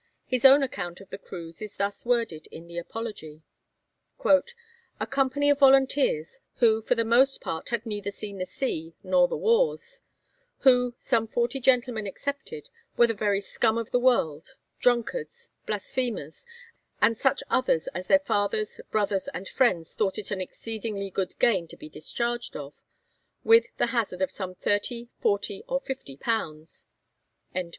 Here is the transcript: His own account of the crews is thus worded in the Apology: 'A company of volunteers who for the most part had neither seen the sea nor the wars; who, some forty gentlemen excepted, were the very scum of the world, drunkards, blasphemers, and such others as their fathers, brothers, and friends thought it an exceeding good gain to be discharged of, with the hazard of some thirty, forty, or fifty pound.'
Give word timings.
His 0.25 0.45
own 0.45 0.63
account 0.63 0.99
of 0.99 1.11
the 1.11 1.19
crews 1.19 1.61
is 1.61 1.77
thus 1.77 2.07
worded 2.07 2.47
in 2.47 2.65
the 2.65 2.79
Apology: 2.79 3.43
'A 4.25 5.07
company 5.11 5.47
of 5.51 5.59
volunteers 5.59 6.39
who 6.55 6.81
for 6.81 6.95
the 6.95 7.05
most 7.05 7.39
part 7.39 7.69
had 7.69 7.85
neither 7.85 8.09
seen 8.09 8.39
the 8.39 8.47
sea 8.47 8.95
nor 9.03 9.27
the 9.27 9.37
wars; 9.37 10.01
who, 10.61 10.95
some 10.97 11.27
forty 11.27 11.59
gentlemen 11.59 12.07
excepted, 12.07 12.71
were 12.97 13.05
the 13.05 13.13
very 13.13 13.39
scum 13.39 13.77
of 13.77 13.91
the 13.91 13.99
world, 13.99 14.55
drunkards, 14.79 15.49
blasphemers, 15.67 16.47
and 16.99 17.15
such 17.15 17.43
others 17.47 17.85
as 17.89 18.07
their 18.07 18.17
fathers, 18.17 18.81
brothers, 18.89 19.27
and 19.35 19.47
friends 19.47 19.93
thought 19.93 20.17
it 20.17 20.31
an 20.31 20.41
exceeding 20.41 21.07
good 21.11 21.37
gain 21.37 21.67
to 21.67 21.77
be 21.77 21.87
discharged 21.87 22.55
of, 22.55 22.81
with 23.43 23.67
the 23.77 23.85
hazard 23.93 24.23
of 24.23 24.31
some 24.31 24.55
thirty, 24.55 25.09
forty, 25.19 25.61
or 25.67 25.79
fifty 25.79 26.17
pound.' 26.17 26.85